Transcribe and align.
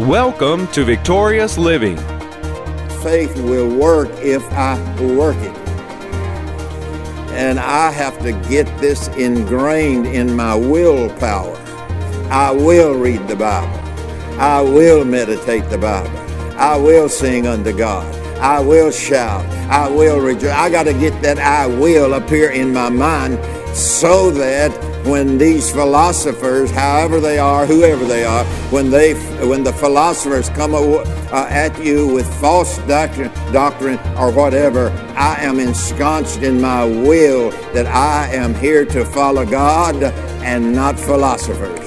Welcome 0.00 0.66
to 0.72 0.84
Victorious 0.84 1.56
Living. 1.56 1.96
Faith 3.02 3.34
will 3.40 3.74
work 3.74 4.10
if 4.20 4.44
I 4.52 4.76
work 5.00 5.38
it. 5.38 5.56
And 7.32 7.58
I 7.58 7.90
have 7.92 8.18
to 8.18 8.32
get 8.46 8.66
this 8.78 9.08
ingrained 9.16 10.06
in 10.06 10.36
my 10.36 10.54
willpower. 10.54 11.56
I 12.30 12.50
will 12.50 12.92
read 12.92 13.26
the 13.26 13.36
Bible. 13.36 13.74
I 14.38 14.60
will 14.60 15.02
meditate 15.06 15.70
the 15.70 15.78
Bible. 15.78 16.10
I 16.58 16.76
will 16.76 17.08
sing 17.08 17.46
unto 17.46 17.74
God. 17.74 18.14
I 18.38 18.60
will 18.60 18.90
shout. 18.90 19.46
I 19.70 19.88
will 19.88 20.20
rejoice. 20.20 20.52
I 20.52 20.68
got 20.68 20.82
to 20.82 20.92
get 20.92 21.22
that 21.22 21.38
I 21.38 21.66
will 21.66 22.12
appear 22.12 22.50
in 22.50 22.70
my 22.70 22.90
mind 22.90 23.38
so 23.74 24.30
that 24.32 24.70
when 25.06 25.38
these 25.38 25.70
philosophers, 25.70 26.68
however 26.72 27.20
they 27.20 27.38
are, 27.38 27.64
whoever 27.64 28.04
they 28.04 28.24
are, 28.24 28.44
when 28.70 28.90
they 28.90 29.14
when 29.46 29.62
the 29.62 29.72
philosophers 29.72 30.48
come 30.50 30.74
uh, 30.74 31.46
at 31.48 31.78
you 31.82 32.08
with 32.08 32.26
false 32.40 32.78
doctrine, 32.88 33.32
doctrine 33.52 33.98
or 34.18 34.32
whatever, 34.32 34.90
I 35.16 35.36
am 35.40 35.60
ensconced 35.60 36.42
in 36.42 36.60
my 36.60 36.84
will 36.84 37.50
that 37.72 37.86
I 37.86 38.26
am 38.34 38.52
here 38.54 38.84
to 38.86 39.04
follow 39.04 39.46
God 39.46 40.02
and 40.42 40.74
not 40.74 40.98
philosophers. 40.98 41.86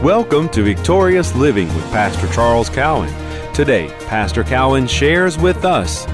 Welcome 0.00 0.48
to 0.50 0.62
Victorious 0.62 1.34
Living 1.34 1.66
with 1.74 1.84
Pastor 1.90 2.32
Charles 2.32 2.70
Cowan. 2.70 3.12
Today, 3.52 3.88
Pastor 4.06 4.44
Cowan 4.44 4.86
shares 4.86 5.36
with 5.36 5.64
us 5.64 6.06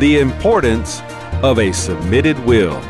the 0.00 0.18
importance 0.18 1.00
of 1.44 1.60
a 1.60 1.70
submitted 1.70 2.36
will. 2.40 2.82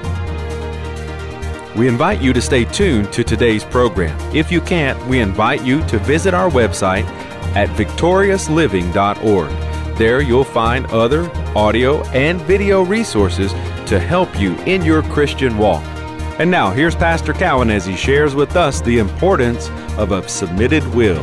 We 1.78 1.86
invite 1.86 2.20
you 2.20 2.32
to 2.32 2.42
stay 2.42 2.64
tuned 2.64 3.12
to 3.12 3.22
today's 3.22 3.62
program. 3.62 4.18
If 4.34 4.50
you 4.50 4.60
can't, 4.60 5.00
we 5.06 5.20
invite 5.20 5.64
you 5.64 5.86
to 5.86 6.00
visit 6.00 6.34
our 6.34 6.50
website 6.50 7.04
at 7.54 7.68
victoriousliving.org. 7.68 9.96
There 9.96 10.20
you'll 10.20 10.42
find 10.42 10.86
other 10.86 11.30
audio 11.56 12.02
and 12.08 12.42
video 12.42 12.82
resources 12.82 13.52
to 13.86 14.00
help 14.00 14.40
you 14.40 14.56
in 14.62 14.84
your 14.84 15.04
Christian 15.04 15.56
walk. 15.56 15.84
And 16.40 16.50
now, 16.50 16.72
here's 16.72 16.96
Pastor 16.96 17.32
Cowan 17.32 17.70
as 17.70 17.86
he 17.86 17.94
shares 17.94 18.34
with 18.34 18.56
us 18.56 18.80
the 18.80 18.98
importance 18.98 19.68
of 19.98 20.10
a 20.10 20.28
submitted 20.28 20.84
will. 20.96 21.22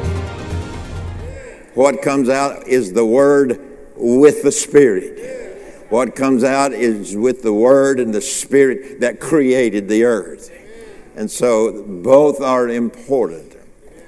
What 1.73 2.01
comes 2.01 2.29
out 2.29 2.65
is 2.65 2.93
the 2.93 3.05
Word 3.05 3.59
with 3.97 4.41
the 4.41 4.53
Spirit. 4.53 5.44
What 5.89 6.15
comes 6.15 6.43
out 6.43 6.73
is 6.73 7.15
with 7.15 7.43
the 7.43 7.53
Word 7.53 7.99
and 7.99 8.13
the 8.13 8.21
Spirit 8.21 9.01
that 9.01 9.19
created 9.19 9.87
the 9.87 10.03
earth. 10.03 10.51
And 11.15 11.29
so 11.29 11.83
both 11.83 12.41
are 12.41 12.67
important. 12.67 13.55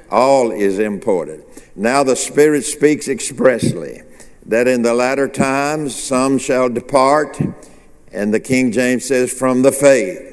All 0.10 0.52
is 0.52 0.80
important. 0.80 1.44
Now 1.76 2.04
the 2.04 2.16
Spirit 2.16 2.64
speaks 2.64 3.08
expressly 3.08 4.02
that 4.46 4.68
in 4.68 4.82
the 4.82 4.94
latter 4.94 5.28
times 5.28 5.96
some 5.96 6.40
shall 6.40 6.70
depart, 6.70 7.40
and 8.12 8.34
the 8.34 8.40
King 8.40 8.72
James 8.72 9.06
says, 9.06 9.32
from 9.32 9.62
the 9.62 9.72
faith. 9.72 10.24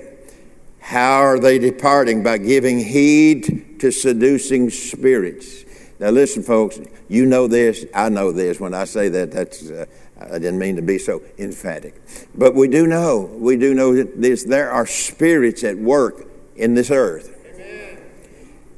How 0.80 1.22
are 1.22 1.38
they 1.38 1.58
departing? 1.58 2.22
By 2.22 2.38
giving 2.38 2.78
heed 2.78 3.80
to 3.80 3.90
seducing 3.90 4.70
spirits. 4.70 5.64
Now, 5.98 6.10
listen, 6.10 6.42
folks, 6.42 6.80
you 7.08 7.24
know 7.24 7.46
this, 7.46 7.86
I 7.94 8.08
know 8.08 8.32
this. 8.32 8.58
When 8.58 8.74
I 8.74 8.84
say 8.84 9.08
that, 9.10 9.30
that's. 9.30 9.70
Uh, 9.70 9.86
I 10.20 10.38
didn't 10.38 10.58
mean 10.58 10.76
to 10.76 10.82
be 10.82 10.98
so 10.98 11.22
emphatic. 11.38 12.00
But 12.34 12.54
we 12.54 12.68
do 12.68 12.86
know, 12.86 13.20
we 13.20 13.56
do 13.56 13.74
know 13.74 13.94
that 13.94 14.20
this, 14.20 14.44
there 14.44 14.70
are 14.70 14.86
spirits 14.86 15.64
at 15.64 15.76
work 15.76 16.26
in 16.56 16.74
this 16.74 16.90
earth. 16.90 17.36
Amen. 17.54 17.98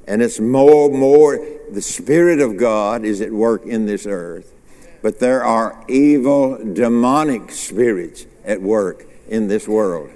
And 0.07 0.23
it's 0.23 0.41
more, 0.41 0.91
more, 0.91 1.39
the 1.71 1.83
Spirit 1.83 2.41
of 2.41 2.57
God 2.57 3.05
is 3.05 3.21
at 3.21 3.33
work 3.33 3.65
in 3.67 3.87
this 3.87 4.07
earth. 4.07 4.55
But 5.03 5.19
there 5.19 5.45
are 5.45 5.85
evil, 5.89 6.59
demonic 6.73 7.51
spirits 7.53 8.27
at 8.45 8.63
work 8.63 9.07
in 9.29 9.49
this 9.49 9.69
world 9.69 10.11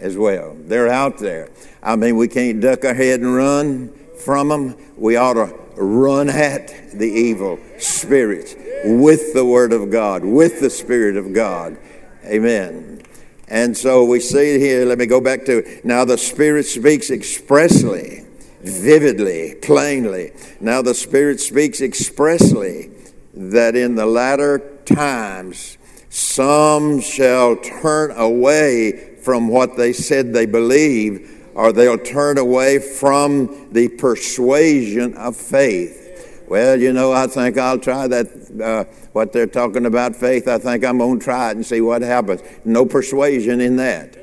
as 0.00 0.16
well. 0.16 0.54
They're 0.58 0.88
out 0.88 1.18
there. 1.18 1.50
I 1.82 1.96
mean, 1.96 2.16
we 2.16 2.28
can't 2.28 2.60
duck 2.60 2.84
our 2.84 2.94
head 2.94 3.20
and 3.20 3.34
run 3.34 3.97
from 4.18 4.48
them. 4.48 4.76
We 4.96 5.16
ought 5.16 5.34
to 5.34 5.54
run 5.76 6.28
at 6.28 6.92
the 6.92 7.08
evil 7.08 7.58
spirits 7.78 8.54
with 8.84 9.34
the 9.34 9.44
Word 9.44 9.72
of 9.72 9.90
God, 9.90 10.24
with 10.24 10.60
the 10.60 10.70
Spirit 10.70 11.16
of 11.16 11.32
God. 11.32 11.78
Amen. 12.24 13.02
And 13.48 13.76
so 13.76 14.04
we 14.04 14.20
see 14.20 14.58
here, 14.58 14.84
let 14.84 14.98
me 14.98 15.06
go 15.06 15.20
back 15.20 15.44
to 15.46 15.80
now 15.82 16.04
the 16.04 16.18
Spirit 16.18 16.66
speaks 16.66 17.10
expressly, 17.10 18.26
vividly, 18.60 19.54
plainly. 19.62 20.32
Now 20.60 20.82
the 20.82 20.94
Spirit 20.94 21.40
speaks 21.40 21.80
expressly 21.80 22.90
that 23.34 23.74
in 23.74 23.94
the 23.94 24.06
latter 24.06 24.58
times 24.84 25.78
some 26.10 27.00
shall 27.00 27.56
turn 27.56 28.10
away 28.12 29.16
from 29.22 29.48
what 29.48 29.76
they 29.76 29.92
said 29.92 30.32
they 30.32 30.46
believe, 30.46 31.37
or 31.58 31.72
they'll 31.72 31.98
turn 31.98 32.38
away 32.38 32.78
from 32.78 33.72
the 33.72 33.88
persuasion 33.88 35.12
of 35.14 35.36
faith. 35.36 36.44
Well, 36.46 36.80
you 36.80 36.92
know, 36.92 37.10
I 37.10 37.26
think 37.26 37.58
I'll 37.58 37.80
try 37.80 38.06
that, 38.06 38.28
uh, 38.62 38.84
what 39.10 39.32
they're 39.32 39.48
talking 39.48 39.84
about 39.84 40.14
faith. 40.14 40.46
I 40.46 40.58
think 40.58 40.84
I'm 40.84 40.98
going 40.98 41.18
to 41.18 41.24
try 41.24 41.50
it 41.50 41.56
and 41.56 41.66
see 41.66 41.80
what 41.80 42.02
happens. 42.02 42.42
No 42.64 42.86
persuasion 42.86 43.60
in 43.60 43.74
that. 43.74 44.16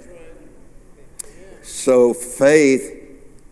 So 1.62 2.13
faith 2.13 3.03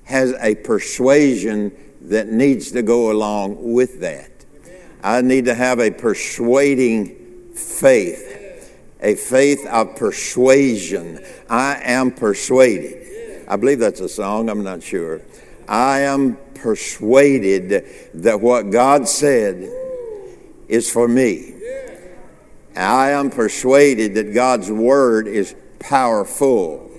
has 0.06 0.34
a 0.40 0.56
persuasion 0.56 1.74
that 2.04 2.30
needs 2.30 2.72
to 2.72 2.84
go 2.84 3.12
along 3.12 3.74
with 3.74 4.00
that. 4.00 4.32
I 5.04 5.20
need 5.20 5.44
to 5.44 5.56
have 5.56 5.82
a 5.82 5.92
persuading 5.92 7.52
faith, 7.54 8.80
a 9.02 9.16
faith 9.16 9.68
of 9.68 9.98
persuasion. 9.98 11.20
I 11.50 11.82
am 11.84 12.12
persuaded. 12.12 13.04
I 13.48 13.56
believe 13.56 13.80
that's 13.80 14.00
a 14.00 14.10
song, 14.10 14.50
I'm 14.50 14.64
not 14.64 14.84
sure. 14.84 15.22
I 15.68 16.02
am 16.02 16.38
persuaded 16.56 17.86
that 18.16 18.42
what 18.42 18.70
God 18.70 19.08
said 19.08 19.70
is 20.68 20.90
for 20.90 21.08
me. 21.08 21.54
I 22.76 23.12
am 23.12 23.30
persuaded 23.30 24.16
that 24.16 24.34
God's 24.34 24.72
word 24.72 25.28
is 25.28 25.56
powerful. 25.80 26.90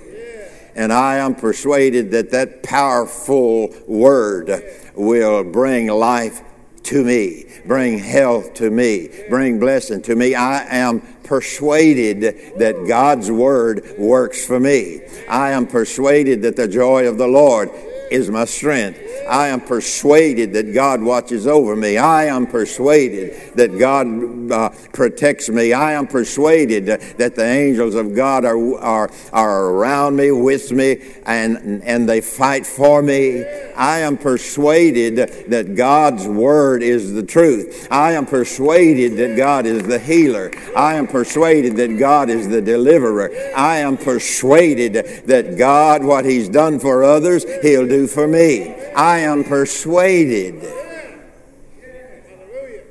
And 0.76 0.92
I 0.92 1.16
am 1.16 1.34
persuaded 1.34 2.10
that 2.12 2.30
that 2.32 2.62
powerful 2.62 3.72
word 3.86 4.62
will 4.94 5.44
bring 5.44 5.86
life 5.88 6.42
to 6.84 7.02
me, 7.04 7.46
bring 7.64 7.98
health 7.98 8.54
to 8.54 8.70
me, 8.70 9.08
bring 9.30 9.58
blessing 9.58 10.02
to 10.02 10.14
me. 10.14 10.34
I 10.34 10.64
am 10.64 11.00
persuaded 11.24 12.20
that 12.58 12.86
God's 12.86 13.30
word 13.30 13.94
works 13.98 14.44
for 14.44 14.60
me. 14.60 15.00
I 15.28 15.50
am 15.50 15.66
persuaded 15.66 16.42
that 16.42 16.56
the 16.56 16.68
joy 16.68 17.08
of 17.08 17.18
the 17.18 17.26
Lord 17.26 17.70
is 18.10 18.30
my 18.30 18.44
strength. 18.44 19.00
I 19.28 19.48
am 19.48 19.60
persuaded 19.60 20.52
that 20.52 20.74
God 20.74 21.02
watches 21.02 21.46
over 21.46 21.74
me. 21.76 21.96
I 21.98 22.26
am 22.26 22.46
persuaded 22.46 23.54
that 23.56 23.78
God 23.78 24.52
uh, 24.52 24.70
protects 24.92 25.48
me. 25.48 25.72
I 25.72 25.92
am 25.92 26.06
persuaded 26.06 26.86
that 26.86 27.34
the 27.34 27.44
angels 27.44 27.94
of 27.94 28.14
God 28.14 28.44
are, 28.44 28.78
are, 28.78 29.10
are 29.32 29.66
around 29.70 30.16
me, 30.16 30.30
with 30.30 30.72
me, 30.72 31.00
and, 31.26 31.82
and 31.84 32.08
they 32.08 32.20
fight 32.20 32.66
for 32.66 33.02
me. 33.02 33.44
I 33.76 34.00
am 34.00 34.16
persuaded 34.16 35.16
that 35.50 35.74
God's 35.74 36.26
word 36.28 36.82
is 36.82 37.12
the 37.12 37.22
truth. 37.22 37.88
I 37.90 38.12
am 38.12 38.26
persuaded 38.26 39.16
that 39.16 39.36
God 39.36 39.66
is 39.66 39.82
the 39.84 39.98
healer. 39.98 40.50
I 40.76 40.94
am 40.94 41.06
persuaded 41.06 41.76
that 41.76 41.98
God 41.98 42.30
is 42.30 42.48
the 42.48 42.62
deliverer. 42.62 43.30
I 43.56 43.78
am 43.78 43.96
persuaded 43.96 45.24
that 45.26 45.56
God, 45.58 46.04
what 46.04 46.24
He's 46.24 46.48
done 46.48 46.78
for 46.78 47.04
others, 47.04 47.44
He'll 47.62 47.88
do 47.88 48.06
for 48.06 48.28
me. 48.28 48.74
Am 49.20 49.44
persuaded. 49.44 50.62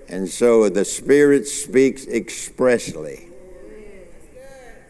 And 0.09 0.29
so 0.29 0.69
the 0.69 0.85
Spirit 0.85 1.47
speaks 1.47 2.07
expressly 2.07 3.27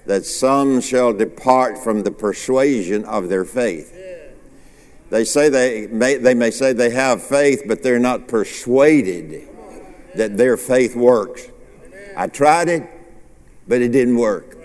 that 0.05 0.25
some 0.25 0.81
shall 0.81 1.13
depart 1.13 1.77
from 1.77 2.03
the 2.03 2.11
persuasion 2.11 3.05
of 3.05 3.29
their 3.29 3.45
faith. 3.45 3.97
They 5.09 5.23
say 5.23 5.47
they 5.49 5.87
may, 5.87 6.17
they 6.17 6.33
may 6.33 6.51
say 6.51 6.73
they 6.73 6.89
have 6.89 7.23
faith, 7.23 7.63
but 7.67 7.83
they're 7.83 7.99
not 7.99 8.27
persuaded 8.27 9.47
that 10.15 10.37
their 10.37 10.57
faith 10.57 10.95
works. 10.95 11.47
I 12.17 12.27
tried 12.27 12.67
it, 12.67 12.83
but 13.67 13.81
it 13.81 13.91
didn't 13.91 14.17
work. 14.17 14.57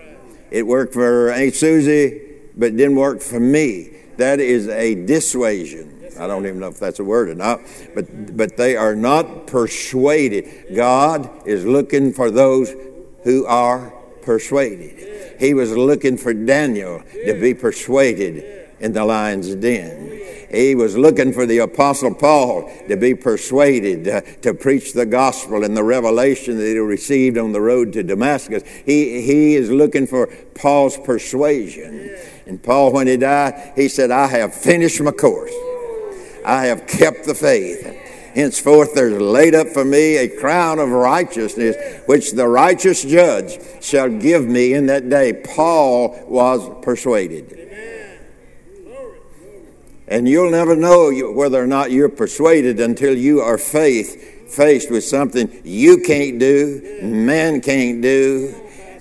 It 0.51 0.67
worked 0.67 0.95
for 0.95 1.31
Aunt 1.31 1.55
Susie, 1.55 2.21
but 2.57 2.69
it 2.69 2.77
didn't 2.77 2.97
work 2.97 3.21
for 3.21 3.39
me. 3.39 3.91
That 4.17 4.41
is 4.41 4.69
a 4.69 4.95
dissuasion. 4.95 5.98
I 6.19 6.27
don't 6.27 6.47
even 6.47 6.61
know 6.61 6.69
if 6.69 6.79
that's 6.79 6.99
a 6.99 7.05
word 7.05 7.29
or 7.29 7.35
not, 7.35 7.61
but, 7.95 8.37
but 8.37 8.57
they 8.57 8.77
are 8.77 8.95
not 8.95 9.47
persuaded. 9.47 10.75
God 10.75 11.31
is 11.47 11.65
looking 11.65 12.13
for 12.13 12.31
those 12.31 12.75
who 13.25 13.47
are 13.47 13.93
persuaded. 14.23 15.37
He 15.39 15.55
was 15.55 15.77
looking 15.77 16.17
for 16.17 16.35
Daniel 16.35 17.03
to 17.25 17.41
be 17.41 17.55
persuaded 17.55 18.69
in 18.81 18.93
the 18.93 19.05
lion's 19.05 19.55
den. 19.55 20.19
He 20.51 20.75
was 20.75 20.97
looking 20.97 21.33
for 21.33 21.45
the 21.45 21.59
Apostle 21.59 22.15
Paul 22.15 22.73
to 22.89 22.97
be 22.97 23.15
persuaded 23.15 24.09
uh, 24.09 24.21
to 24.43 24.55
preach 24.55 24.95
the 24.95 25.05
gospel 25.05 25.63
and 25.63 25.77
the 25.77 25.85
revelation 25.85 26.57
that 26.57 26.65
he 26.65 26.79
received 26.79 27.37
on 27.37 27.53
the 27.53 27.61
road 27.61 27.93
to 27.93 28.03
Damascus. 28.03 28.63
He, 28.87 29.21
he 29.23 29.57
is 29.57 29.71
looking 29.71 30.07
for 30.07 30.27
Paul's 30.55 30.97
persuasion. 30.97 32.17
And 32.47 32.63
Paul, 32.63 32.93
when 32.93 33.07
he 33.07 33.19
died, 33.19 33.73
he 33.77 33.89
said, 33.89 34.11
I 34.11 34.27
have 34.29 34.55
finished 34.55 35.01
my 35.03 35.11
course. 35.11 35.53
I 36.45 36.67
have 36.67 36.87
kept 36.87 37.25
the 37.25 37.35
faith. 37.35 37.85
Henceforth 38.35 38.95
there's 38.95 39.21
laid 39.21 39.55
up 39.55 39.69
for 39.69 39.85
me 39.85 40.17
a 40.17 40.29
crown 40.29 40.79
of 40.79 40.91
righteousness, 40.91 41.77
which 42.07 42.33
the 42.33 42.47
righteous 42.47 43.03
judge 43.03 43.59
shall 43.83 44.09
give 44.09 44.47
me 44.47 44.75
in 44.75 44.87
that 44.87 45.09
day. 45.09 45.33
Paul 45.33 46.17
was 46.29 46.71
persuaded. 46.83 47.55
And 50.07 50.27
you'll 50.27 50.51
never 50.51 50.75
know 50.75 51.13
whether 51.33 51.63
or 51.63 51.67
not 51.67 51.91
you're 51.91 52.09
persuaded 52.09 52.81
until 52.81 53.17
you 53.17 53.41
are 53.41 53.59
faith, 53.59 54.51
faced 54.55 54.91
with 54.91 55.05
something 55.05 55.61
you 55.65 55.99
can't 55.99 56.39
do, 56.39 57.01
man 57.03 57.61
can't 57.61 58.01
do, 58.01 58.55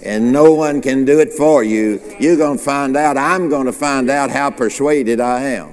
and 0.03 0.31
no 0.31 0.53
one 0.53 0.81
can 0.81 1.05
do 1.05 1.19
it 1.19 1.31
for 1.31 1.63
you. 1.63 2.01
You're 2.19 2.37
going 2.37 2.57
to 2.57 2.63
find 2.63 2.97
out, 2.97 3.17
I'm 3.17 3.49
going 3.49 3.67
to 3.67 3.73
find 3.73 4.09
out 4.09 4.31
how 4.31 4.49
persuaded 4.51 5.21
I 5.21 5.43
am. 5.43 5.71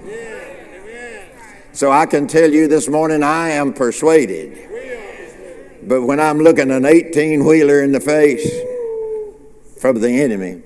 So 1.75 1.91
I 1.91 2.07
can 2.07 2.29
tell 2.29 2.53
you 2.53 2.69
this 2.69 2.89
morning, 2.89 3.25
I 3.25 3.51
am 3.51 3.73
persuaded. 3.73 4.57
But 5.83 6.03
when 6.03 6.21
I'm 6.21 6.39
looking 6.39 6.71
an 6.71 6.87
18 6.87 7.45
wheeler 7.45 7.83
in 7.83 7.91
the 7.91 7.99
face 7.99 8.49
from 9.79 10.01
the 10.01 10.23
enemy, 10.23 10.63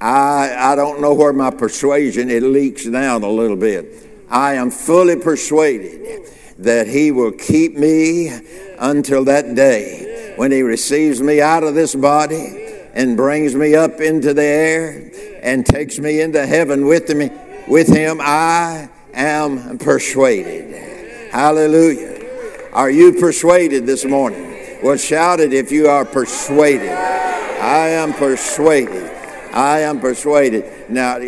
I, 0.00 0.72
I 0.72 0.74
don't 0.74 1.00
know 1.00 1.14
where 1.14 1.32
my 1.32 1.50
persuasion, 1.50 2.28
it 2.28 2.42
leaks 2.42 2.84
down 2.84 3.22
a 3.22 3.28
little 3.28 3.56
bit. 3.56 4.26
I 4.28 4.54
am 4.54 4.72
fully 4.72 5.14
persuaded 5.14 6.28
that 6.58 6.88
He 6.88 7.12
will 7.12 7.30
keep 7.30 7.76
me 7.76 8.36
until 8.80 9.24
that 9.26 9.54
day 9.54 10.34
when 10.34 10.50
He 10.50 10.62
receives 10.62 11.22
me 11.22 11.40
out 11.40 11.62
of 11.62 11.76
this 11.76 11.94
body 11.94 12.82
and 12.94 13.16
brings 13.16 13.54
me 13.54 13.76
up 13.76 14.00
into 14.00 14.34
the 14.34 14.42
air 14.42 15.12
and 15.40 15.64
takes 15.64 16.00
me 16.00 16.20
into 16.20 16.44
heaven 16.44 16.84
with 16.84 17.14
me 17.14 17.30
with 17.66 17.88
him 17.88 18.20
I 18.20 18.90
am 19.14 19.78
persuaded. 19.78 21.30
Hallelujah. 21.32 22.70
Are 22.72 22.90
you 22.90 23.12
persuaded 23.12 23.86
this 23.86 24.04
morning? 24.04 24.80
Well, 24.82 24.96
shout 24.96 25.40
it 25.40 25.52
if 25.52 25.72
you 25.72 25.88
are 25.88 26.04
persuaded. 26.04 26.90
I 26.90 27.88
am 27.90 28.12
persuaded. 28.12 29.10
I 29.52 29.80
am 29.80 30.00
persuaded. 30.00 30.90
Now, 30.90 31.20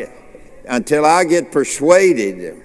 until 0.68 1.06
I 1.06 1.24
get 1.24 1.52
persuaded, 1.52 2.62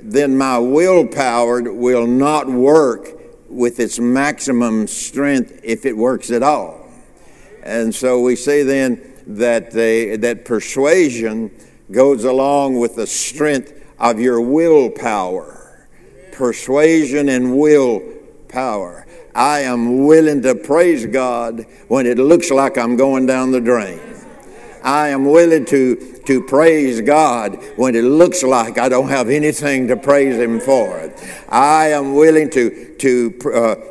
then 0.00 0.36
my 0.36 0.58
willpower 0.58 1.62
will 1.72 2.06
not 2.06 2.48
work 2.48 3.08
with 3.48 3.78
its 3.78 3.98
maximum 3.98 4.86
strength 4.86 5.60
if 5.62 5.86
it 5.86 5.96
works 5.96 6.30
at 6.30 6.42
all. 6.42 6.88
And 7.62 7.94
so 7.94 8.20
we 8.20 8.36
say 8.36 8.62
then 8.62 9.00
that, 9.26 9.70
they, 9.70 10.16
that 10.16 10.44
persuasion 10.44 11.50
goes 11.90 12.24
along 12.24 12.78
with 12.78 12.96
the 12.96 13.06
strength 13.06 13.83
of 14.04 14.20
your 14.20 14.38
willpower. 14.38 15.88
Persuasion 16.30 17.30
and 17.30 17.58
willpower. 17.58 19.06
I 19.34 19.60
am 19.60 20.04
willing 20.04 20.42
to 20.42 20.54
praise 20.54 21.06
God 21.06 21.64
when 21.88 22.06
it 22.06 22.18
looks 22.18 22.50
like 22.50 22.76
I'm 22.76 22.96
going 22.96 23.24
down 23.24 23.50
the 23.50 23.62
drain. 23.62 23.98
I 24.84 25.08
am 25.08 25.24
willing 25.24 25.64
to, 25.66 26.20
to 26.26 26.42
praise 26.42 27.00
God 27.00 27.58
when 27.76 27.94
it 27.94 28.02
looks 28.02 28.42
like 28.42 28.76
I 28.76 28.90
don't 28.90 29.08
have 29.08 29.30
anything 29.30 29.88
to 29.88 29.96
praise 29.96 30.36
Him 30.36 30.60
for. 30.60 31.10
I 31.48 31.88
am 31.88 32.12
willing 32.12 32.50
to, 32.50 32.94
to 32.96 33.34
uh, 33.46 33.48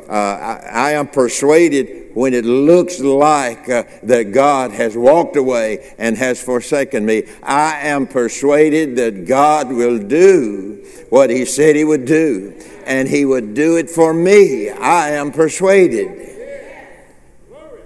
uh, 0.08 0.60
I 0.72 0.92
am 0.92 1.08
persuaded 1.08 2.03
when 2.14 2.32
it 2.32 2.44
looks 2.44 3.00
like 3.00 3.68
uh, 3.68 3.84
that 4.04 4.32
God 4.32 4.70
has 4.70 4.96
walked 4.96 5.36
away 5.36 5.94
and 5.98 6.16
has 6.16 6.42
forsaken 6.42 7.04
me. 7.04 7.24
I 7.42 7.80
am 7.88 8.06
persuaded 8.06 8.96
that 8.96 9.26
God 9.26 9.68
will 9.70 9.98
do 9.98 10.84
what 11.10 11.30
He 11.30 11.44
said 11.44 11.76
He 11.76 11.84
would 11.84 12.04
do, 12.04 12.58
and 12.86 13.08
He 13.08 13.24
would 13.24 13.54
do 13.54 13.76
it 13.76 13.90
for 13.90 14.14
me. 14.14 14.70
I 14.70 15.10
am 15.10 15.32
persuaded. 15.32 16.30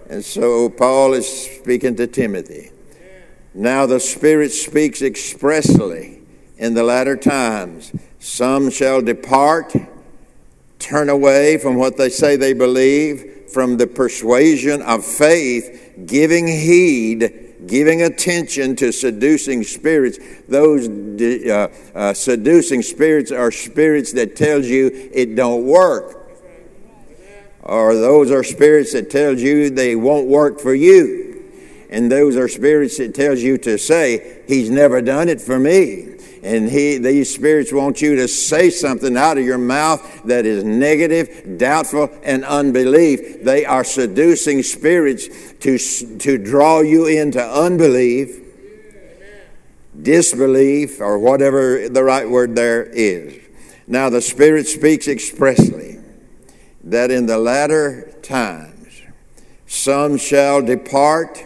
And 0.09 0.25
so 0.25 0.71
Paul 0.71 1.13
is 1.13 1.29
speaking 1.29 1.97
to 1.97 2.07
Timothy. 2.07 2.71
Now 3.55 3.87
the 3.87 4.01
Spirit 4.01 4.53
speaks 4.53 5.03
expressly 5.03 6.23
in 6.57 6.75
the 6.75 6.83
latter 6.83 7.17
times. 7.17 7.93
Some 8.19 8.71
shall 8.71 9.03
depart, 9.03 9.75
turn 10.79 11.09
away 11.09 11.59
from 11.59 11.77
what 11.77 11.97
they 11.97 12.09
say 12.09 12.37
they 12.37 12.53
believe, 12.53 13.38
from 13.53 13.77
the 13.77 13.87
persuasion 13.87 14.83
of 14.83 15.05
faith, 15.05 15.95
giving 16.07 16.47
heed, 16.47 17.55
giving 17.67 18.03
attention 18.03 18.77
to 18.77 18.93
seducing 18.93 19.65
spirits. 19.65 20.19
Those 20.49 20.89
uh, 20.89 21.69
uh, 21.95 22.15
seducing 22.15 22.83
spirits 22.83 23.33
are 23.33 23.51
spirits 23.51 24.13
that 24.13 24.37
tells 24.37 24.67
you 24.67 25.11
it 25.13 25.35
don't 25.35 25.67
work. 25.67 26.15
Or 27.63 27.95
those 27.95 28.31
are 28.31 28.45
spirits 28.45 28.93
that 28.93 29.11
tells 29.11 29.43
you 29.43 29.69
they 29.69 29.95
won't 29.95 30.27
work 30.27 30.61
for 30.61 30.75
you 30.75 31.29
and 31.91 32.11
those 32.11 32.37
are 32.37 32.49
spirits 32.49 32.99
that 32.99 33.15
tells 33.15 33.41
you 33.41 33.59
to 33.59 33.79
say 33.79 34.43
he's 34.47 34.71
never 34.71 35.01
done 35.01 35.29
it 35.29 35.41
for 35.41 35.59
me 35.59 36.18
and 36.43 36.69
he 36.69 36.99
these 36.99 37.33
spirits 37.35 37.73
want 37.73 38.01
you 38.01 38.17
to 38.17 38.29
say 38.29 38.71
something 38.71 39.17
out 39.17 39.39
of 39.39 39.45
your 39.45 39.59
mouth 39.59 40.23
that 40.25 40.47
is 40.47 40.65
negative 40.65 41.59
doubtful 41.59 42.11
and 42.23 42.45
unbelief. 42.45 43.43
They 43.43 43.65
are 43.65 43.85
seducing 43.85 44.63
spirits 44.63 45.29
to 45.61 45.79
to 46.19 46.39
draw 46.39 46.81
you 46.81 47.07
into 47.07 47.45
unbelief 47.45 48.45
disbelief 50.01 51.01
or 51.01 51.19
whatever 51.19 51.89
the 51.89 52.05
right 52.05 52.29
word 52.29 52.55
there 52.55 52.85
is. 52.85 53.43
Now 53.87 54.11
the 54.11 54.21
spirit 54.21 54.67
speaks 54.67 55.09
expressly 55.09 55.99
that 56.85 57.11
in 57.11 57.27
the 57.27 57.39
latter 57.39 58.13
times 58.23 59.03
some 59.67 60.17
shall 60.17 60.63
depart 60.63 61.45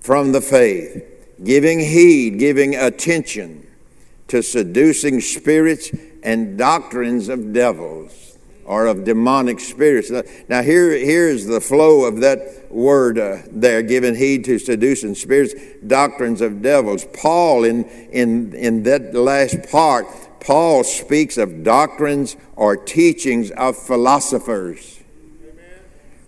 from 0.00 0.32
the 0.32 0.40
faith, 0.40 1.04
giving 1.42 1.80
heed, 1.80 2.38
giving 2.38 2.76
attention 2.76 3.65
to 4.28 4.42
seducing 4.42 5.20
spirits 5.20 5.90
and 6.22 6.58
doctrines 6.58 7.28
of 7.28 7.52
devils 7.52 8.38
or 8.64 8.86
of 8.86 9.04
demonic 9.04 9.60
spirits. 9.60 10.10
Now, 10.48 10.62
here, 10.62 10.90
here's 10.90 11.46
the 11.46 11.60
flow 11.60 12.04
of 12.04 12.20
that 12.20 12.70
word 12.70 13.18
uh, 13.18 13.38
there, 13.50 13.82
giving 13.82 14.16
heed 14.16 14.44
to 14.46 14.58
seducing 14.58 15.14
spirits, 15.14 15.54
doctrines 15.86 16.40
of 16.40 16.62
devils. 16.62 17.06
Paul, 17.14 17.64
in, 17.64 17.84
in, 17.84 18.52
in 18.54 18.82
that 18.82 19.14
last 19.14 19.70
part, 19.70 20.06
Paul 20.40 20.82
speaks 20.82 21.38
of 21.38 21.62
doctrines 21.62 22.36
or 22.56 22.76
teachings 22.76 23.52
of 23.52 23.76
philosophers 23.76 24.96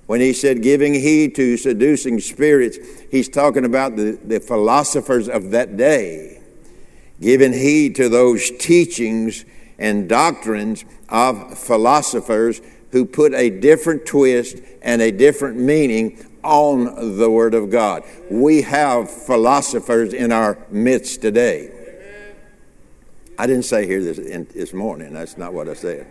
when 0.09 0.23
he 0.23 0.33
said 0.33 0.63
giving 0.63 0.95
heed 0.95 1.35
to 1.35 1.59
seducing 1.59 2.19
spirits, 2.19 2.79
he's 3.11 3.29
talking 3.29 3.67
about 3.67 3.97
the, 3.97 4.19
the 4.25 4.41
philosophers 4.41 5.29
of 5.29 5.51
that 5.51 5.77
day, 5.77 6.38
giving 7.21 7.53
heed 7.53 7.95
to 7.97 8.09
those 8.09 8.51
teachings 8.59 9.45
and 9.79 10.09
doctrines 10.09 10.85
of 11.09 11.59
philosophers 11.59 12.61
who 12.93 13.05
put 13.05 13.35
a 13.35 13.51
different 13.51 14.07
twist 14.07 14.59
and 14.83 15.03
a 15.03 15.11
different 15.11 15.57
meaning 15.57 16.25
on 16.43 17.19
the 17.19 17.31
Word 17.31 17.55
of 17.55 17.71
God. 17.71 18.03
We 18.31 18.63
have 18.63 19.11
philosophers 19.11 20.15
in 20.15 20.33
our 20.33 20.59
midst 20.71 21.21
today. 21.21 21.73
I 23.39 23.47
didn't 23.47 23.65
say 23.65 23.87
here 23.87 24.03
this, 24.03 24.19
this 24.53 24.73
morning, 24.73 25.13
that's 25.13 25.37
not 25.37 25.53
what 25.53 25.69
I 25.69 25.75
said. 25.75 26.07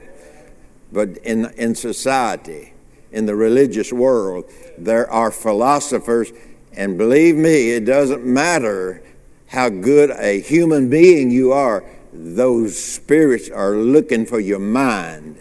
But 0.93 1.17
in, 1.17 1.45
in 1.57 1.75
society, 1.75 2.73
in 3.11 3.25
the 3.25 3.35
religious 3.35 3.91
world. 3.91 4.45
There 4.77 5.09
are 5.09 5.31
philosophers, 5.31 6.31
and 6.73 6.97
believe 6.97 7.35
me, 7.35 7.71
it 7.71 7.85
doesn't 7.85 8.25
matter 8.25 9.03
how 9.47 9.69
good 9.69 10.11
a 10.11 10.41
human 10.41 10.89
being 10.89 11.31
you 11.31 11.51
are, 11.51 11.83
those 12.11 12.81
spirits 12.81 13.49
are 13.49 13.75
looking 13.75 14.25
for 14.25 14.39
your 14.39 14.59
mind. 14.59 15.37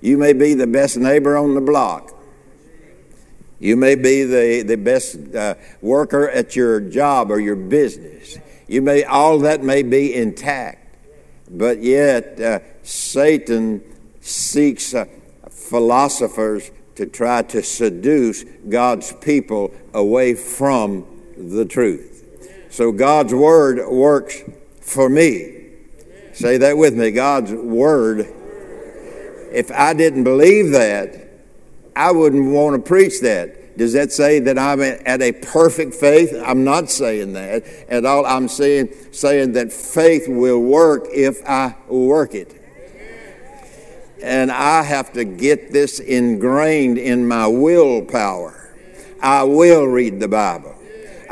You 0.00 0.18
may 0.18 0.34
be 0.34 0.54
the 0.54 0.66
best 0.66 0.98
neighbor 0.98 1.36
on 1.36 1.54
the 1.54 1.60
block. 1.60 2.10
You 3.58 3.76
may 3.76 3.94
be 3.94 4.24
the, 4.24 4.62
the 4.62 4.76
best 4.76 5.34
uh, 5.34 5.54
worker 5.80 6.28
at 6.28 6.54
your 6.54 6.80
job 6.80 7.30
or 7.30 7.40
your 7.40 7.56
business. 7.56 8.38
You 8.68 8.82
may, 8.82 9.04
all 9.04 9.38
that 9.38 9.62
may 9.62 9.82
be 9.82 10.14
intact. 10.14 10.80
But 11.50 11.80
yet, 11.80 12.38
uh, 12.40 12.58
Satan 12.82 13.82
seeks 14.20 14.92
uh, 14.94 15.06
philosophers 15.48 16.70
to 16.96 17.06
try 17.06 17.42
to 17.42 17.62
seduce 17.62 18.44
God's 18.68 19.12
people 19.14 19.72
away 19.94 20.34
from 20.34 21.06
the 21.36 21.64
truth. 21.64 22.13
So 22.74 22.90
God's 22.90 23.32
word 23.32 23.88
works 23.88 24.42
for 24.80 25.08
me. 25.08 25.66
Say 26.32 26.56
that 26.56 26.76
with 26.76 26.96
me 26.96 27.12
God's 27.12 27.52
Word. 27.52 28.26
If 29.52 29.70
I 29.70 29.94
didn't 29.94 30.24
believe 30.24 30.72
that, 30.72 31.30
I 31.94 32.10
wouldn't 32.10 32.50
want 32.50 32.74
to 32.74 32.82
preach 32.82 33.20
that. 33.20 33.78
Does 33.78 33.92
that 33.92 34.10
say 34.10 34.40
that 34.40 34.58
I'm 34.58 34.80
at 34.80 35.22
a 35.22 35.30
perfect 35.30 35.94
faith? 35.94 36.34
I'm 36.44 36.64
not 36.64 36.90
saying 36.90 37.34
that 37.34 37.64
at 37.88 38.04
all. 38.04 38.26
I'm 38.26 38.48
saying, 38.48 38.88
saying 39.12 39.52
that 39.52 39.72
faith 39.72 40.26
will 40.26 40.60
work 40.60 41.06
if 41.12 41.48
I 41.48 41.76
work 41.86 42.34
it. 42.34 42.60
And 44.20 44.50
I 44.50 44.82
have 44.82 45.12
to 45.12 45.24
get 45.24 45.70
this 45.70 46.00
ingrained 46.00 46.98
in 46.98 47.28
my 47.28 47.46
willpower. 47.46 48.74
I 49.22 49.44
will 49.44 49.86
read 49.86 50.18
the 50.18 50.26
Bible. 50.26 50.73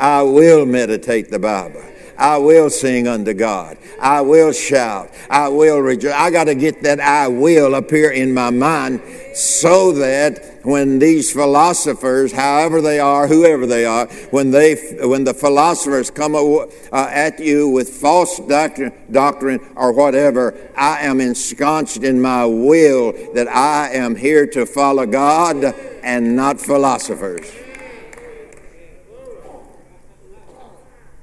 I 0.03 0.21
will 0.21 0.65
meditate 0.65 1.29
the 1.29 1.39
Bible. 1.39 1.81
I 2.17 2.35
will 2.35 2.69
sing 2.69 3.07
unto 3.07 3.33
God. 3.33 3.77
I 4.01 4.19
will 4.19 4.51
shout. 4.51 5.09
I 5.29 5.47
will 5.47 5.79
rejoice. 5.79 6.11
I 6.11 6.29
got 6.29 6.43
to 6.43 6.55
get 6.55 6.83
that 6.83 6.99
I 6.99 7.29
will 7.29 7.73
appear 7.75 8.11
in 8.11 8.33
my 8.33 8.49
mind 8.49 9.01
so 9.33 9.93
that 9.93 10.59
when 10.63 10.99
these 10.99 11.31
philosophers, 11.31 12.33
however 12.33 12.81
they 12.81 12.99
are, 12.99 13.27
whoever 13.27 13.65
they 13.65 13.85
are, 13.85 14.07
when 14.31 14.51
they, 14.51 14.75
when 14.99 15.23
the 15.23 15.33
philosophers 15.33 16.11
come 16.11 16.35
uh, 16.35 16.67
at 16.91 17.39
you 17.39 17.69
with 17.69 17.87
false 17.87 18.39
doctrine, 18.39 18.91
doctrine 19.09 19.61
or 19.77 19.93
whatever, 19.93 20.69
I 20.75 20.99
am 21.03 21.21
ensconced 21.21 22.03
in 22.03 22.21
my 22.21 22.43
will 22.45 23.13
that 23.35 23.47
I 23.47 23.91
am 23.93 24.17
here 24.17 24.47
to 24.47 24.65
follow 24.65 25.05
God 25.05 25.63
and 26.03 26.35
not 26.35 26.59
philosophers. 26.59 27.62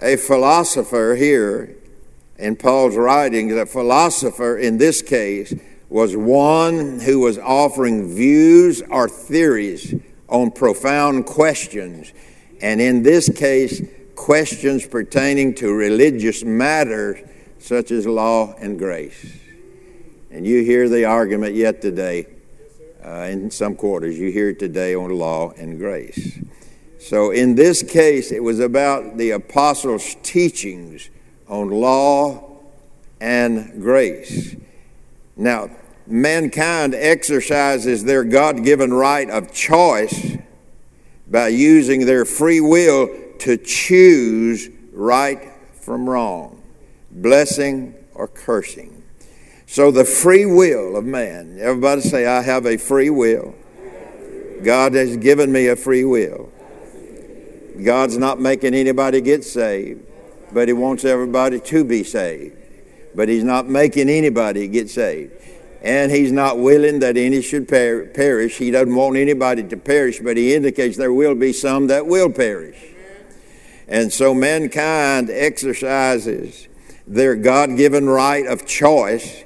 A 0.02 0.16
philosopher 0.16 1.14
here 1.16 1.76
in 2.38 2.57
Paul's 2.57 2.97
writings, 2.97 3.52
a 3.52 3.66
philosopher 3.66 4.57
in 4.57 4.78
this 4.78 5.02
case 5.02 5.54
was 5.88 6.16
one 6.16 7.00
who 7.00 7.21
was 7.21 7.38
offering 7.38 8.14
views 8.14 8.83
or 8.90 9.09
theories 9.09 9.95
on 10.28 10.50
profound 10.50 11.26
questions, 11.26 12.12
and 12.62 12.80
in 12.80 13.02
this 13.02 13.28
case, 13.28 13.83
questions 14.14 14.87
pertaining 14.87 15.54
to 15.54 15.73
religious 15.73 16.45
matters 16.45 17.19
such 17.59 17.90
as 17.90 18.07
law 18.07 18.54
and 18.59 18.78
grace. 18.78 19.38
And 20.30 20.47
you 20.47 20.62
hear 20.62 20.88
the 20.88 21.04
argument 21.04 21.54
yet 21.54 21.83
today 21.83 22.26
uh, 23.04 23.28
in 23.30 23.50
some 23.50 23.75
quarters. 23.75 24.19
You 24.19 24.30
hear 24.30 24.50
it 24.50 24.59
today 24.59 24.95
on 24.95 25.11
law 25.11 25.50
and 25.57 25.78
grace. 25.78 26.38
So 27.00 27.30
in 27.30 27.54
this 27.54 27.83
case, 27.83 28.30
it 28.30 28.42
was 28.42 28.61
about 28.61 29.16
the 29.16 29.30
apostles' 29.30 30.16
teachings 30.23 31.09
on 31.49 31.71
law 31.71 32.59
and 33.19 33.80
grace. 33.80 34.54
Now, 35.35 35.71
mankind 36.07 36.95
exercises 36.95 38.04
their 38.04 38.23
God 38.23 38.64
given 38.64 38.92
right 38.92 39.30
of 39.30 39.50
choice 39.50 40.37
by 41.26 41.49
using 41.49 42.04
their 42.04 42.26
free 42.26 42.61
will 42.61 43.09
to 43.38 43.57
choose 43.57 44.69
right 44.92 45.50
from 45.73 46.09
wrong, 46.09 46.62
blessing 47.11 47.95
or 48.14 48.28
cursing. 48.28 49.02
So, 49.64 49.90
the 49.90 50.04
free 50.04 50.45
will 50.45 50.97
of 50.97 51.07
man, 51.07 51.57
everybody 51.59 52.02
say, 52.02 52.26
I 52.26 52.42
have 52.42 52.66
a 52.66 52.76
free 52.76 53.09
will. 53.09 53.54
God 54.62 54.92
has 54.92 55.16
given 55.16 55.50
me 55.50 55.69
a 55.69 55.76
free 55.76 56.04
will. 56.04 56.52
God's 57.83 58.19
not 58.19 58.41
making 58.41 58.75
anybody 58.75 59.21
get 59.21 59.45
saved, 59.45 60.05
but 60.53 60.69
He 60.69 60.75
wants 60.75 61.05
everybody 61.05 61.61
to 61.61 61.85
be 61.85 62.05
saved. 62.05 62.57
But 63.15 63.29
He's 63.29 63.45
not 63.45 63.69
making 63.69 64.09
anybody 64.09 64.69
get 64.69 64.91
saved. 64.91 65.33
And 65.83 66.11
He's 66.11 66.33
not 66.33 66.59
willing 66.59 67.00
that 67.00 67.17
any 67.17 67.43
should 67.43 67.69
per- 67.69 68.07
perish. 68.07 68.59
He 68.59 68.71
doesn't 68.71 68.95
want 68.95 69.17
anybody 69.17 69.62
to 69.65 69.77
perish, 69.77 70.21
but 70.21 70.37
He 70.37 70.55
indicates 70.55 70.97
there 70.97 71.12
will 71.12 71.35
be 71.35 71.53
some 71.53 71.87
that 71.89 72.07
will 72.07 72.31
perish. 72.31 72.79
And 73.89 74.12
so 74.12 74.33
mankind 74.33 75.31
exercises 75.31 76.69
their 77.07 77.35
God 77.35 77.77
given 77.77 78.09
right 78.09 78.47
of 78.47 78.65
choice 78.65 79.43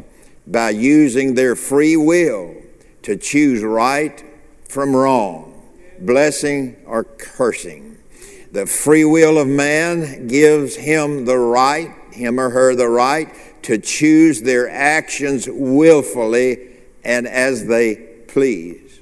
by 0.46 0.70
using 0.70 1.34
their 1.34 1.56
free 1.56 1.96
will 1.96 2.54
to 3.02 3.16
choose 3.16 3.62
right 3.62 4.22
from 4.68 4.94
wrong, 4.94 5.62
blessing 5.98 6.76
or 6.86 7.04
cursing. 7.04 7.96
The 8.54 8.66
free 8.66 9.04
will 9.04 9.36
of 9.36 9.48
man 9.48 10.28
gives 10.28 10.76
him 10.76 11.24
the 11.24 11.36
right, 11.36 11.90
him 12.12 12.38
or 12.38 12.50
her 12.50 12.76
the 12.76 12.88
right, 12.88 13.28
to 13.62 13.78
choose 13.78 14.42
their 14.42 14.70
actions 14.70 15.48
willfully 15.50 16.68
and 17.02 17.26
as 17.26 17.66
they 17.66 17.96
please. 18.28 19.00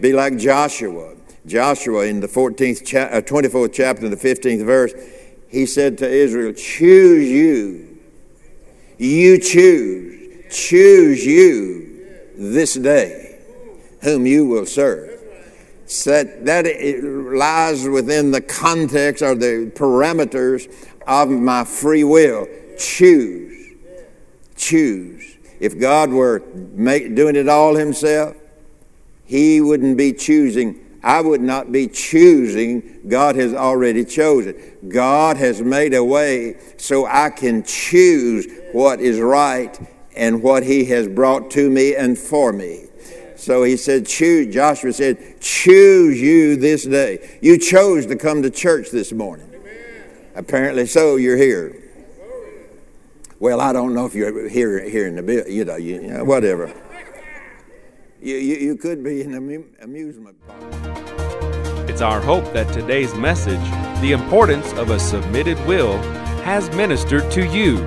Be 0.00 0.12
like 0.12 0.36
Joshua. 0.36 1.14
Joshua 1.46 2.06
in 2.06 2.18
the 2.18 2.26
14th 2.26 2.84
cha- 2.84 3.02
uh, 3.02 3.20
24th 3.20 3.72
chapter, 3.72 4.08
the 4.08 4.16
15th 4.16 4.64
verse, 4.64 4.92
he 5.46 5.64
said 5.64 5.96
to 5.98 6.10
Israel, 6.10 6.52
Choose 6.52 7.28
you. 7.28 7.98
You 8.98 9.38
choose. 9.38 10.44
Choose 10.52 11.24
you 11.24 12.04
this 12.36 12.74
day 12.74 13.38
whom 14.02 14.26
you 14.26 14.44
will 14.44 14.66
serve 14.66 15.17
that, 16.04 16.44
that 16.44 16.66
lies 17.02 17.88
within 17.88 18.30
the 18.30 18.40
context 18.40 19.22
or 19.22 19.34
the 19.34 19.72
parameters 19.74 20.70
of 21.06 21.30
my 21.30 21.64
free 21.64 22.04
will. 22.04 22.46
Choose. 22.78 23.74
Choose. 24.56 25.36
If 25.60 25.78
God 25.78 26.10
were 26.10 26.42
make, 26.74 27.14
doing 27.14 27.36
it 27.36 27.48
all 27.48 27.74
himself, 27.74 28.36
he 29.24 29.60
wouldn't 29.60 29.96
be 29.96 30.12
choosing. 30.12 30.84
I 31.02 31.20
would 31.20 31.40
not 31.40 31.72
be 31.72 31.88
choosing. 31.88 33.00
God 33.08 33.36
has 33.36 33.54
already 33.54 34.04
chosen. 34.04 34.54
God 34.88 35.36
has 35.36 35.62
made 35.62 35.94
a 35.94 36.04
way 36.04 36.58
so 36.76 37.06
I 37.06 37.30
can 37.30 37.62
choose 37.62 38.46
what 38.72 39.00
is 39.00 39.20
right 39.20 39.78
and 40.16 40.42
what 40.42 40.64
he 40.64 40.84
has 40.86 41.08
brought 41.08 41.50
to 41.52 41.70
me 41.70 41.94
and 41.94 42.18
for 42.18 42.52
me. 42.52 42.87
So 43.38 43.62
he 43.62 43.76
said, 43.76 44.04
choose, 44.04 44.52
Joshua 44.52 44.92
said, 44.92 45.40
choose 45.40 46.20
you 46.20 46.56
this 46.56 46.84
day. 46.84 47.38
You 47.40 47.56
chose 47.56 48.04
to 48.06 48.16
come 48.16 48.42
to 48.42 48.50
church 48.50 48.90
this 48.90 49.12
morning. 49.12 49.48
Apparently 50.34 50.86
so, 50.86 51.14
you're 51.14 51.36
here. 51.36 51.80
Well, 53.38 53.60
I 53.60 53.72
don't 53.72 53.94
know 53.94 54.06
if 54.06 54.14
you're 54.16 54.48
here, 54.48 54.80
here 54.82 55.06
in 55.06 55.14
the 55.14 55.22
bill, 55.22 55.48
you 55.48 55.64
know, 55.64 55.76
you, 55.76 56.02
you 56.02 56.08
know 56.08 56.24
whatever. 56.24 56.66
You, 58.20 58.34
you, 58.34 58.56
you 58.56 58.76
could 58.76 59.04
be 59.04 59.22
in 59.22 59.32
an 59.32 59.74
amusement 59.82 60.36
park. 60.44 61.88
It's 61.88 62.00
our 62.00 62.20
hope 62.20 62.52
that 62.54 62.72
today's 62.74 63.14
message, 63.14 63.62
The 64.00 64.10
Importance 64.10 64.72
of 64.72 64.90
a 64.90 64.98
Submitted 64.98 65.64
Will, 65.64 65.96
has 66.42 66.68
ministered 66.70 67.30
to 67.30 67.46
you. 67.46 67.86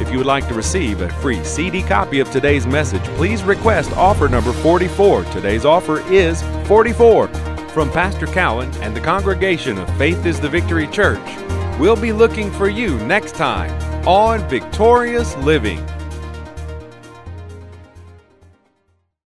If 0.00 0.10
you 0.12 0.18
would 0.18 0.26
like 0.26 0.46
to 0.48 0.54
receive 0.54 1.00
a 1.00 1.08
free 1.08 1.42
CD 1.44 1.82
copy 1.82 2.20
of 2.20 2.30
today's 2.30 2.66
message, 2.66 3.02
please 3.16 3.42
request 3.42 3.92
offer 3.92 4.28
number 4.28 4.52
44. 4.52 5.24
Today's 5.24 5.64
offer 5.64 6.00
is 6.12 6.42
44 6.68 7.28
from 7.68 7.90
Pastor 7.90 8.26
Cowan 8.26 8.72
and 8.76 8.94
the 8.94 9.00
congregation 9.00 9.76
of 9.76 9.98
Faith 9.98 10.24
is 10.24 10.40
the 10.40 10.48
Victory 10.48 10.86
Church. 10.86 11.20
We'll 11.78 12.00
be 12.00 12.12
looking 12.12 12.50
for 12.52 12.68
you 12.68 12.98
next 13.06 13.34
time 13.34 13.72
on 14.06 14.48
Victorious 14.48 15.36
Living. 15.38 15.84